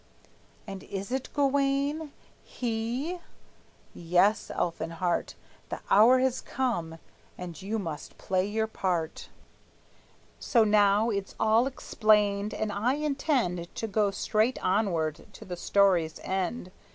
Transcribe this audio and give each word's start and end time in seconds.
And 0.65 0.81
is 0.85 1.11
it 1.11 1.29
Gawayne? 1.31 2.09
He? 2.41 3.19
Yes, 3.93 4.49
Elfinhart, 4.49 5.35
The 5.69 5.79
hour 5.91 6.17
has 6.17 6.41
come, 6.41 6.97
and 7.37 7.61
you 7.61 7.77
must 7.77 8.17
play 8.17 8.43
your 8.47 8.65
part. 8.65 9.29
So 10.39 10.63
now 10.63 11.11
it's 11.11 11.35
all 11.39 11.67
explained; 11.67 12.51
and 12.51 12.71
I 12.71 12.95
intend 12.95 13.75
To 13.75 13.85
go 13.87 14.09
straight 14.09 14.57
onward 14.63 15.27
to 15.33 15.45
the 15.45 15.55
story's 15.55 16.19
end. 16.23 16.71